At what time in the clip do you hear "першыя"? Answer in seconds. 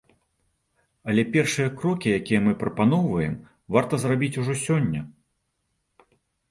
1.35-1.73